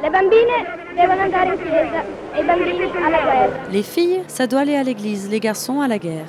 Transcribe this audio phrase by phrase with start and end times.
[0.00, 2.02] Le bambine devono andare in chiesa
[2.32, 3.56] e i bambini alla guerra.
[3.70, 6.28] Les filles, ça doit aller à l'église, les garçons à la guerre.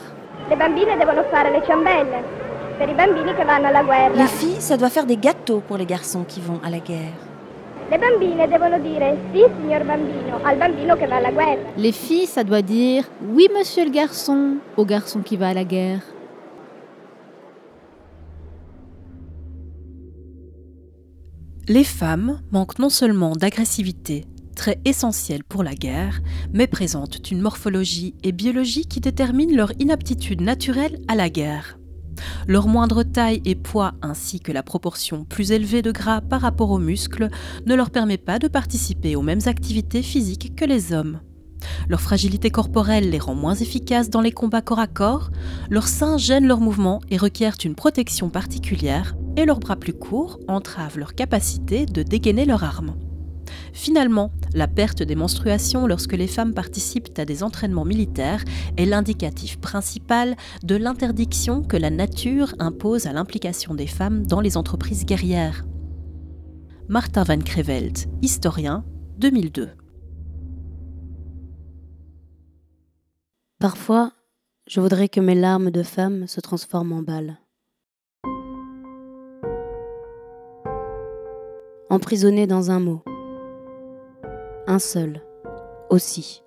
[0.49, 2.23] Le bambine devono fare le ciambelle
[2.77, 4.15] per i bambini che vanno alla guerra.
[4.15, 7.28] Les filles, ça doit faire des gâteaux pour les garçons qui vont à la guerre.
[7.91, 11.71] Le bambine devono dire sì, signor bambino, al bambino che va alla guerra.
[11.75, 13.03] Les filles, ça doit dire
[13.33, 16.01] oui, monsieur le garçon, au garçon qui va à la guerre.
[21.67, 24.25] Les femmes manquent non seulement d'agressivité,
[24.55, 26.19] très essentielle pour la guerre,
[26.53, 31.78] mais présentent une morphologie et biologie qui déterminent leur inaptitude naturelle à la guerre.
[32.47, 36.71] Leur moindre taille et poids ainsi que la proportion plus élevée de gras par rapport
[36.71, 37.29] aux muscles
[37.65, 41.19] ne leur permet pas de participer aux mêmes activités physiques que les hommes.
[41.87, 45.31] Leur fragilité corporelle les rend moins efficaces dans les combats corps à corps,
[45.69, 50.39] leurs seins gênent leurs mouvements et requièrent une protection particulière, et leurs bras plus courts
[50.47, 52.95] entravent leur capacité de dégainer leur arme.
[53.73, 58.43] Finalement, la perte des menstruations lorsque les femmes participent à des entraînements militaires
[58.77, 64.57] est l'indicatif principal de l'interdiction que la nature impose à l'implication des femmes dans les
[64.57, 65.65] entreprises guerrières.
[66.87, 68.83] Martin van Creveld, historien,
[69.19, 69.69] 2002.
[73.59, 74.13] Parfois,
[74.67, 77.37] je voudrais que mes larmes de femme se transforment en balles.
[81.89, 83.03] Emprisonnées dans un mot.
[84.71, 85.23] Un seul,
[85.89, 86.43] aussi.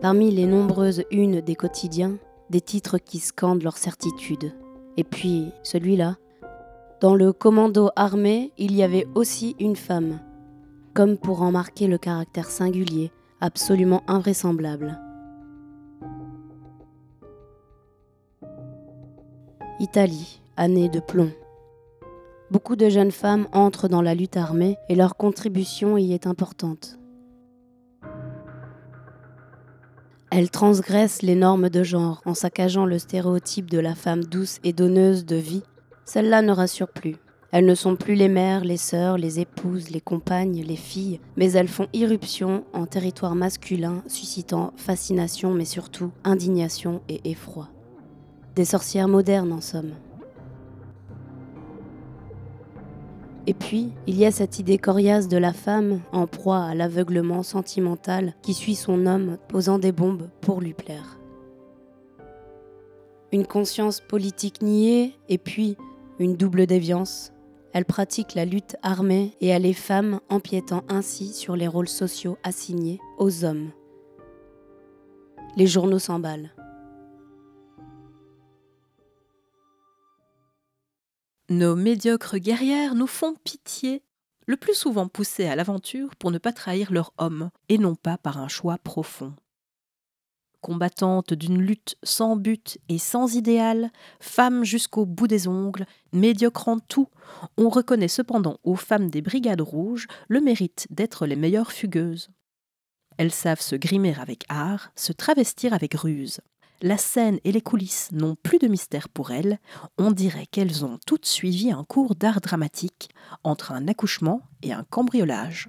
[0.00, 2.16] Parmi les nombreuses unes des quotidiens,
[2.48, 4.54] des titres qui scandent leur certitude.
[4.96, 6.14] Et puis, celui-là.
[7.00, 10.20] Dans le commando armé, il y avait aussi une femme,
[10.94, 13.10] comme pour en marquer le caractère singulier,
[13.40, 15.00] absolument invraisemblable.
[19.80, 21.32] Italie, année de plomb.
[22.50, 26.96] Beaucoup de jeunes femmes entrent dans la lutte armée et leur contribution y est importante.
[30.30, 34.72] Elles transgressent les normes de genre en saccageant le stéréotype de la femme douce et
[34.72, 35.62] donneuse de vie.
[36.04, 37.16] Celles-là ne rassurent plus.
[37.50, 41.52] Elles ne sont plus les mères, les sœurs, les épouses, les compagnes, les filles, mais
[41.52, 47.68] elles font irruption en territoire masculin, suscitant fascination, mais surtout indignation et effroi.
[48.54, 49.92] Des sorcières modernes en somme.
[53.48, 57.44] Et puis, il y a cette idée coriace de la femme en proie à l'aveuglement
[57.44, 61.20] sentimental qui suit son homme posant des bombes pour lui plaire.
[63.32, 65.76] Une conscience politique niée et puis
[66.18, 67.32] une double déviance.
[67.72, 72.38] Elle pratique la lutte armée et elle est femme empiétant ainsi sur les rôles sociaux
[72.42, 73.70] assignés aux hommes.
[75.56, 76.55] Les journaux s'emballent.
[81.48, 84.02] Nos médiocres guerrières nous font pitié,
[84.46, 88.18] le plus souvent poussées à l'aventure pour ne pas trahir leur homme, et non pas
[88.18, 89.32] par un choix profond.
[90.60, 96.80] Combattantes d'une lutte sans but et sans idéal, femmes jusqu'au bout des ongles, médiocres en
[96.80, 97.06] tout,
[97.56, 102.28] on reconnaît cependant aux femmes des brigades rouges le mérite d'être les meilleures fugueuses.
[103.18, 106.40] Elles savent se grimer avec art, se travestir avec ruse
[106.82, 109.58] la scène et les coulisses n'ont plus de mystère pour elles,
[109.98, 113.10] on dirait qu'elles ont toutes suivi un cours d'art dramatique
[113.44, 115.68] entre un accouchement et un cambriolage.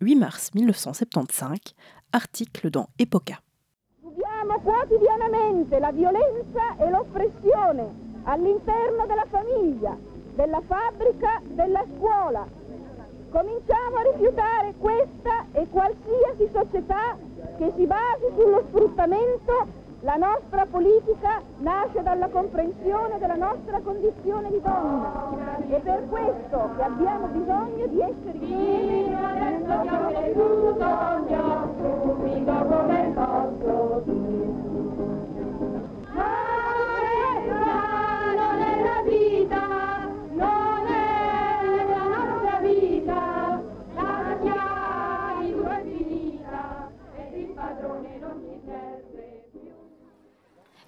[0.00, 1.58] 8 mars 1975,
[2.12, 3.40] article dans Epoca.
[5.80, 7.88] La violenza e l'oppressione
[8.24, 9.96] all'interno della famiglia,
[10.34, 12.46] della fabbrica, della scuola.
[13.30, 17.18] Cominciamo a rifiutare questa e qualsiasi società
[17.58, 24.60] che si basi sullo sfruttamento la nostra politica nasce dalla comprensione della nostra condizione di
[24.60, 25.56] donna.
[25.66, 29.80] E per questo che abbiamo bisogno di essere insieme adesso
[31.26, 31.53] che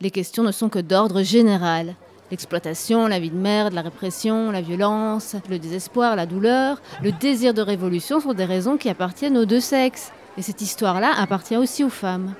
[0.06, 1.96] Les questions ne sont que d'ordre général.
[2.30, 7.54] L'exploitation, la vie de merde, la répression, la violence, le désespoir, la douleur, le désir
[7.54, 10.12] de révolution sont des raisons qui appartiennent aux deux sexes.
[10.38, 12.34] Et cette histoire-là appartient aussi aux femmes.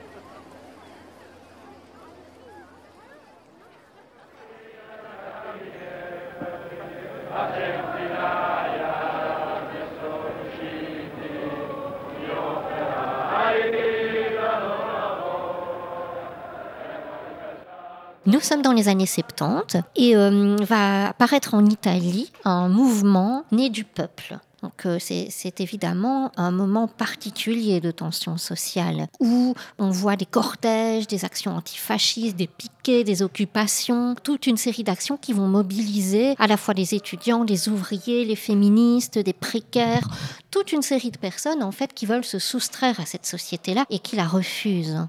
[18.77, 24.39] Les années 70 et euh, va apparaître en Italie un mouvement né du peuple.
[24.63, 31.07] Donc euh, c'est évidemment un moment particulier de tension sociale où on voit des cortèges,
[31.07, 36.47] des actions antifascistes, des piquets, des occupations, toute une série d'actions qui vont mobiliser à
[36.47, 40.09] la fois les étudiants, les ouvriers, les féministes, des précaires,
[40.51, 43.99] toute une série de personnes en fait qui veulent se soustraire à cette société-là et
[43.99, 45.07] qui la refusent.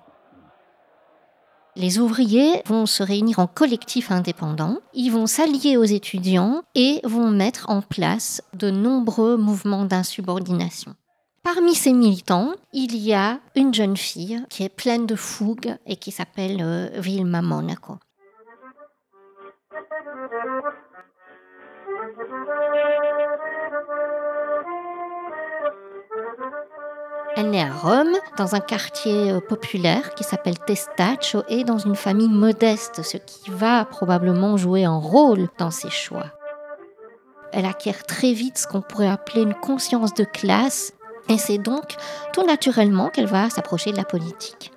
[1.79, 7.29] Les ouvriers vont se réunir en collectif indépendant, ils vont s'allier aux étudiants et vont
[7.29, 10.95] mettre en place de nombreux mouvements d'insubordination.
[11.43, 15.97] Parmi ces militants, il y a une jeune fille qui est pleine de fougue et
[15.97, 17.99] qui s'appelle euh, Vilma Monaco.
[27.39, 31.95] Elle naît à Rome, dans un quartier euh, populaire qui s'appelle Testaccio et dans une
[31.95, 36.31] famille modeste, ce qui va probablement jouer un rôle dans ses choix.
[37.53, 40.93] Elle acquiert très vite ce qu'on pourrait appeler une conscience de classe
[41.29, 41.95] et c'est donc
[42.33, 44.71] tout naturellement qu'elle va s'approcher de la politique.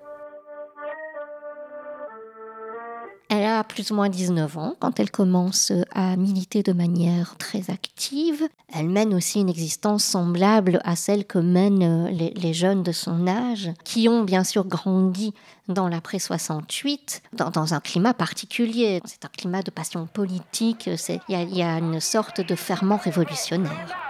[3.32, 7.70] Elle a plus ou moins 19 ans quand elle commence à militer de manière très
[7.70, 8.42] active.
[8.74, 13.70] Elle mène aussi une existence semblable à celle que mènent les, jeunes de son âge,
[13.84, 15.32] qui ont bien sûr grandi
[15.68, 19.00] dans l'après 68, dans, un climat particulier.
[19.04, 20.90] C'est un climat de passion politique,
[21.28, 24.09] il y a une sorte de ferment révolutionnaire.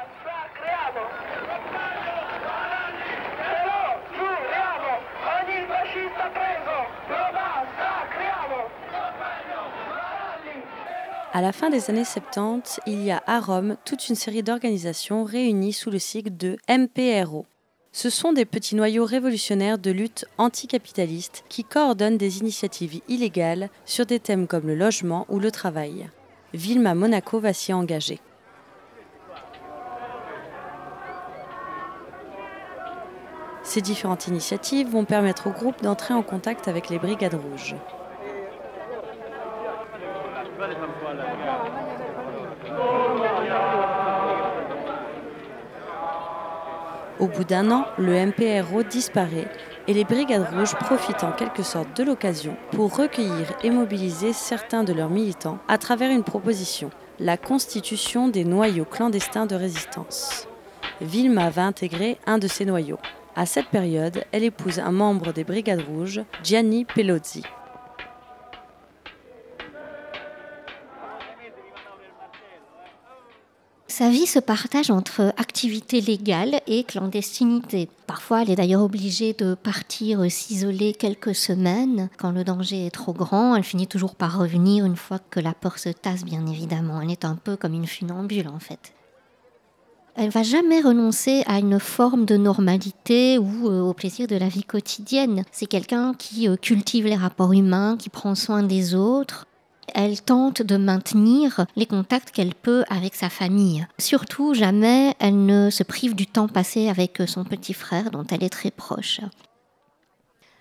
[11.32, 15.22] À la fin des années 70, il y a à Rome toute une série d'organisations
[15.22, 17.46] réunies sous le sigle de MPRO.
[17.92, 24.06] Ce sont des petits noyaux révolutionnaires de lutte anticapitaliste qui coordonnent des initiatives illégales sur
[24.06, 26.10] des thèmes comme le logement ou le travail.
[26.52, 28.18] Vilma Monaco va s'y engager.
[33.62, 37.76] Ces différentes initiatives vont permettre au groupe d'entrer en contact avec les Brigades Rouges.
[47.18, 49.48] Au bout d'un an, le MPRO disparaît
[49.86, 54.84] et les Brigades Rouges profitent en quelque sorte de l'occasion pour recueillir et mobiliser certains
[54.84, 60.48] de leurs militants à travers une proposition, la constitution des noyaux clandestins de résistance.
[61.00, 62.98] Vilma va intégrer un de ces noyaux.
[63.36, 67.42] À cette période, elle épouse un membre des Brigades Rouges, Gianni Pelozzi.
[74.00, 77.90] Sa vie se partage entre activité légale et clandestinité.
[78.06, 82.08] Parfois, elle est d'ailleurs obligée de partir s'isoler quelques semaines.
[82.16, 85.52] Quand le danger est trop grand, elle finit toujours par revenir une fois que la
[85.52, 87.02] peur se tasse, bien évidemment.
[87.02, 88.94] Elle est un peu comme une funambule, en fait.
[90.16, 94.48] Elle va jamais renoncer à une forme de normalité ou euh, au plaisir de la
[94.48, 95.44] vie quotidienne.
[95.52, 99.46] C'est quelqu'un qui euh, cultive les rapports humains, qui prend soin des autres,
[99.94, 103.86] elle tente de maintenir les contacts qu'elle peut avec sa famille.
[103.98, 108.44] Surtout, jamais elle ne se prive du temps passé avec son petit frère dont elle
[108.44, 109.20] est très proche.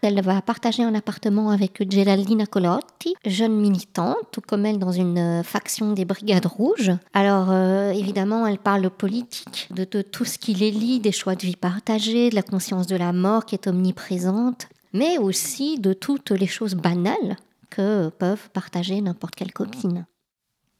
[0.01, 5.44] Elle va partager un appartement avec Geraldina Colotti, jeune militante, tout comme elle dans une
[5.44, 6.94] faction des Brigades Rouges.
[7.13, 11.36] Alors euh, évidemment, elle parle politique, de, de tout ce qui les lie, des choix
[11.36, 15.92] de vie partagés, de la conscience de la mort qui est omniprésente, mais aussi de
[15.92, 17.36] toutes les choses banales
[17.70, 20.06] que peuvent partager n'importe quelle copine.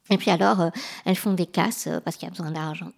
[0.10, 0.70] Et puis alors, euh,
[1.06, 2.92] elles font des casses euh, parce qu'il y a besoin d'argent.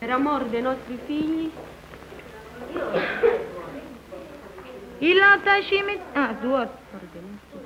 [0.00, 1.50] Per amor dei nostri figli.
[5.00, 5.20] Il.
[5.22, 6.68] Ah, due.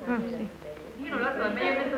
[0.07, 0.47] Ah, sì.
[1.03, 1.88] Io non la so, è meglio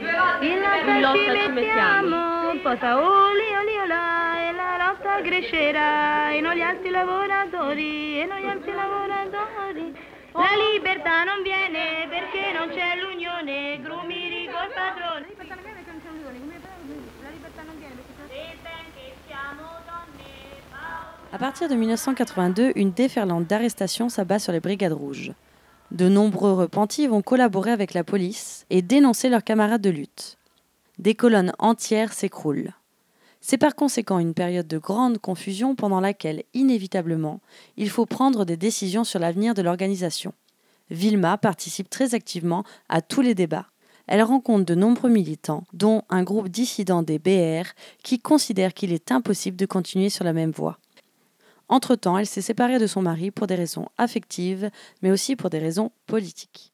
[0.00, 6.62] Il latte ci mettiamo, pota oli, oli, olà, e la lotta crescerà, e noi gli
[6.62, 9.94] altri lavoratori, e noi gli altri lavoratori.
[10.32, 15.26] La libertà non viene perché non c'è l'unione, grumiri col padrone.
[15.26, 16.60] La libertà non viene perché non c'è l'unione,
[17.22, 18.56] la libertà non viene perché
[18.94, 20.28] che siamo donne.
[21.32, 25.32] À partir de 1982, une déferlante d'arrestations s'abat sur les brigades rouges.
[25.90, 30.38] De nombreux repentis vont collaborer avec la police et dénoncer leurs camarades de lutte.
[30.98, 32.74] Des colonnes entières s'écroulent.
[33.40, 37.40] C'est par conséquent une période de grande confusion pendant laquelle, inévitablement,
[37.76, 40.32] il faut prendre des décisions sur l'avenir de l'organisation.
[40.90, 43.66] Vilma participe très activement à tous les débats.
[44.06, 47.70] elle rencontre de nombreux militants, dont un groupe dissident des BR,
[48.02, 50.78] qui considèrent qu'il est impossible de continuer sur la même voie.
[51.70, 54.70] Entre-temps, elle s'est séparée de son mari pour des raisons affectives,
[55.02, 56.69] mais aussi pour des raisons politiques.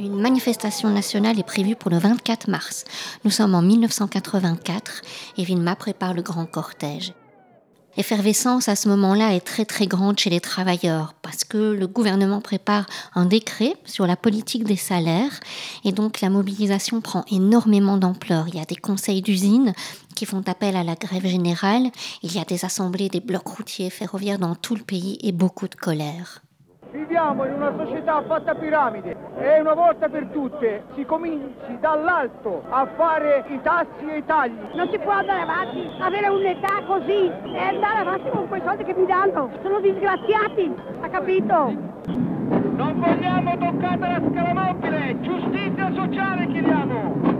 [0.00, 2.84] Une manifestation nationale est prévue pour le 24 mars.
[3.24, 5.02] Nous sommes en 1984
[5.38, 7.12] et Vilma prépare le grand cortège.
[7.96, 12.40] L'effervescence à ce moment-là est très très grande chez les travailleurs parce que le gouvernement
[12.40, 15.38] prépare un décret sur la politique des salaires
[15.84, 18.48] et donc la mobilisation prend énormément d'ampleur.
[18.48, 19.74] Il y a des conseils d'usine
[20.16, 21.90] qui font appel à la grève générale,
[22.24, 25.68] il y a des assemblées des blocs routiers ferroviaires dans tout le pays et beaucoup
[25.68, 26.43] de colère.
[26.94, 32.62] Viviamo in una società fatta a piramide e una volta per tutte si cominci dall'alto
[32.68, 34.56] a fare i tassi e i tagli.
[34.74, 38.94] Non si può andare avanti, avere un'età così e andare avanti con quei soldi che
[38.94, 39.50] mi danno.
[39.62, 41.72] Sono disgraziati, ha capito?
[42.06, 47.33] Non vogliamo toccare la scala mobile, giustizia sociale chiediamo.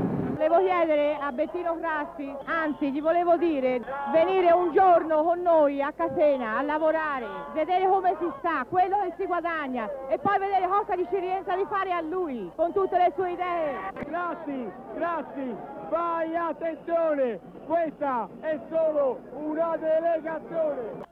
[0.54, 3.82] Volevo chiedere a Bettino Crassi, anzi gli volevo dire,
[4.12, 9.14] venire un giorno con noi a Catena a lavorare, vedere come si sta, quello che
[9.16, 12.96] si guadagna e poi vedere cosa gli ci rientra di fare a lui con tutte
[12.96, 13.74] le sue idee.
[14.06, 15.56] Grazie, grazie,
[15.90, 21.02] fai attenzione, questa è solo una delegazione.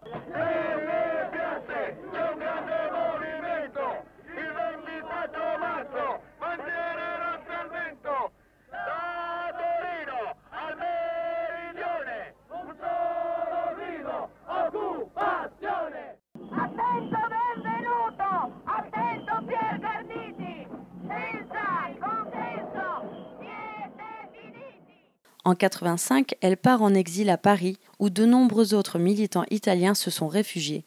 [25.44, 30.10] En 85, elle part en exil à Paris, où de nombreux autres militants italiens se
[30.10, 30.84] sont réfugiés.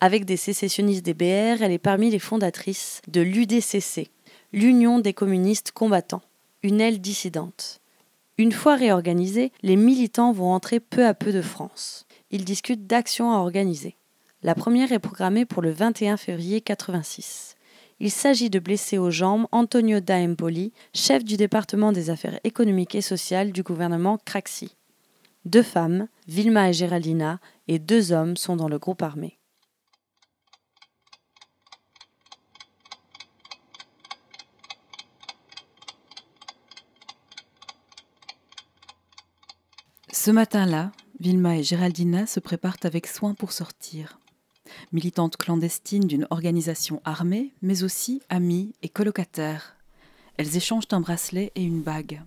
[0.00, 4.10] Avec des sécessionnistes des BR, elle est parmi les fondatrices de l'UDCC,
[4.52, 6.22] l'Union des communistes combattants,
[6.62, 7.80] une aile dissidente.
[8.36, 12.04] Une fois réorganisés, les militants vont entrer peu à peu de France.
[12.30, 13.96] Ils discutent d'actions à organiser.
[14.42, 17.55] La première est programmée pour le 21 février 86.
[17.98, 22.94] Il s'agit de blesser aux jambes Antonio Da Empoli, chef du département des affaires économiques
[22.94, 24.76] et sociales du gouvernement Craxi.
[25.46, 29.38] Deux femmes, Vilma et Géraldina, et deux hommes sont dans le groupe armé.
[40.12, 44.18] Ce matin-là, Vilma et Géraldina se préparent avec soin pour sortir.
[44.92, 49.76] Militantes clandestines d'une organisation armée, mais aussi amies et colocataires.
[50.36, 52.22] Elles échangent un bracelet et une bague.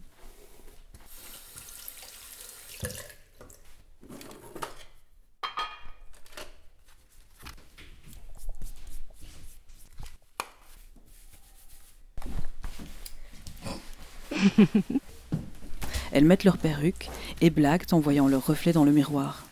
[16.12, 17.10] Elles mettent leur perruque
[17.42, 19.48] et blaguent en voyant leur reflet dans le miroir.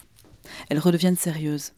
[0.70, 1.72] Elles redeviennent sérieuses.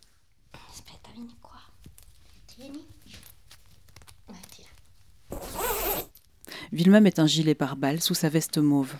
[6.79, 8.93] Vilma met un gilet pare-balles sous sa veste mauve.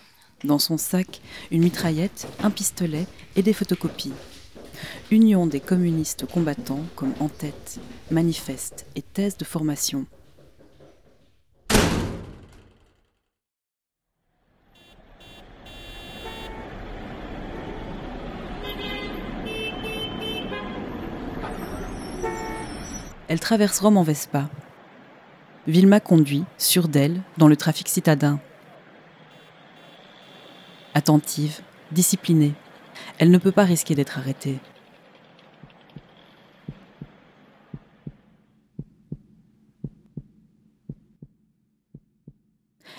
[0.44, 3.06] Dans son sac, une mitraillette, un pistolet
[3.36, 4.12] et des photocopies.
[5.10, 10.04] Union des communistes combattants comme en-tête, manifeste et thèse de formation.
[23.28, 24.50] Elle traverse Rome en Vespa.
[25.66, 28.40] Vilma conduit, sûre d'elle, dans le trafic citadin.
[30.94, 31.60] Attentive,
[31.92, 32.54] disciplinée,
[33.18, 34.58] elle ne peut pas risquer d'être arrêtée.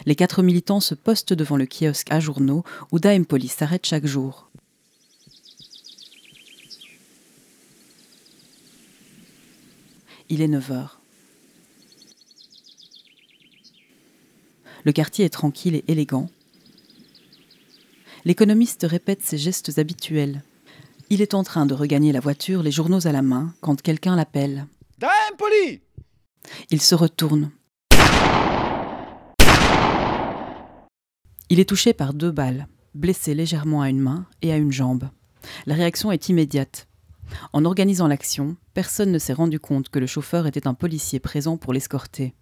[0.06, 4.50] Les quatre militants se postent devant le kiosque à journaux où Daempoli s'arrête chaque jour.
[10.30, 11.01] Il est 9 heures.
[14.84, 16.28] Le quartier est tranquille et élégant.
[18.26, 20.44] L'économiste répète ses gestes habituels.
[21.10, 24.16] Il est en train de regagner la voiture, les journaux à la main, quand quelqu'un
[24.16, 24.68] l'appelle.
[24.98, 25.82] Daempoli
[26.70, 27.52] Il se retourne.
[31.50, 35.10] Il est touché par deux balles, blessé légèrement à une main et à une jambe.
[35.66, 36.88] La réaction est immédiate.
[37.54, 41.58] En organisant l'action, personne ne s'est rendu compte que le chauffeur était un policier présent
[41.58, 42.34] pour l'escorter.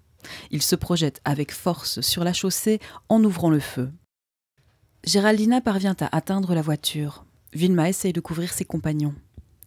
[0.52, 3.92] Il se projette avec force sur la chaussée en ouvrant le feu.
[5.04, 7.26] Géraldina parvient à atteindre la voiture.
[7.54, 9.16] Vilma essaye de couvrir ses compagnons.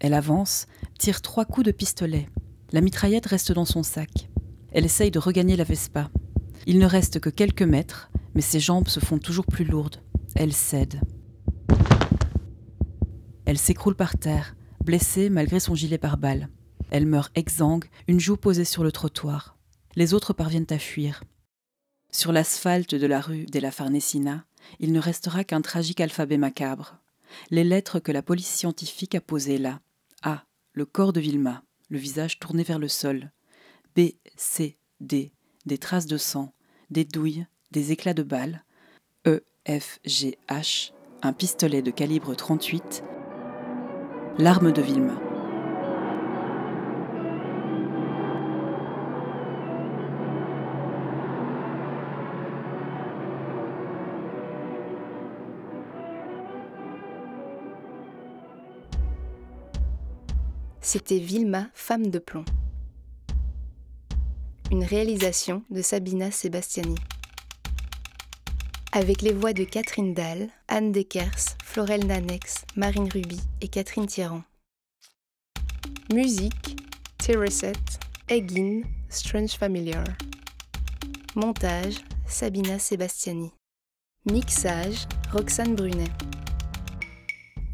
[0.00, 0.66] Elle avance,
[0.98, 2.28] tire trois coups de pistolet.
[2.72, 4.28] La mitraillette reste dans son sac.
[4.72, 6.10] Elle essaye de regagner la Vespa.
[6.66, 10.02] Il ne reste que quelques mètres, mais ses jambes se font toujours plus lourdes.
[10.34, 11.00] Elle cède.
[13.44, 14.54] Elle s'écroule par terre,
[14.84, 16.48] blessée malgré son gilet pare-balles.
[16.90, 19.56] Elle meurt exsangue, une joue posée sur le trottoir.
[19.94, 21.22] Les autres parviennent à fuir.
[22.10, 24.44] Sur l'asphalte de la rue de la Farnesina,
[24.80, 26.98] il ne restera qu'un tragique alphabet macabre.
[27.50, 29.80] Les lettres que la police scientifique a posées là.
[30.22, 30.44] A.
[30.72, 33.30] Le corps de Vilma, le visage tourné vers le sol.
[33.96, 35.32] B, C, D.
[35.66, 36.52] Des traces de sang,
[36.90, 38.64] des douilles, des éclats de balles.
[39.26, 40.92] E, F, G, H.
[41.22, 43.04] Un pistolet de calibre 38.
[44.38, 45.31] L'arme de Vilma.
[60.92, 62.44] C'était Vilma, femme de plomb.
[64.70, 66.96] Une réalisation de Sabina Sebastiani.
[68.92, 74.42] Avec les voix de Catherine Dahl, Anne Dekers, Florel Nanex, Marine Ruby et Catherine Thierran.
[76.12, 76.76] Musique
[77.16, 77.72] Tereset,
[78.28, 80.04] Egin, Strange Familiar.
[81.34, 83.50] Montage Sabina Sebastiani.
[84.30, 86.10] Mixage Roxane Brunet.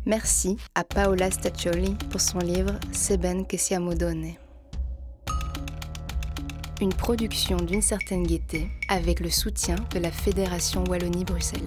[0.09, 4.37] Merci à Paola Staccioli pour son livre Seben che siamo donne.
[6.81, 11.67] Une production d'une certaine gaieté avec le soutien de la Fédération Wallonie-Bruxelles.